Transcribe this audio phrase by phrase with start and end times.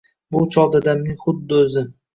[0.35, 1.87] “Bu chol dadamning xuddi oʻzi!